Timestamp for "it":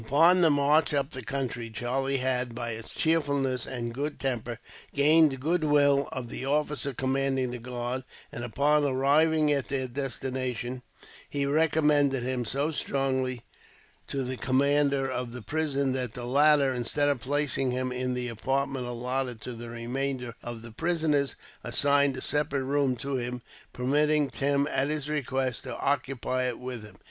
26.45-26.57